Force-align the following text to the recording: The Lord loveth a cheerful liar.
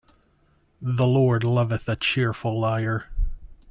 The 0.81 1.05
Lord 1.05 1.43
loveth 1.43 1.87
a 1.87 1.95
cheerful 1.95 2.59
liar. 2.59 3.05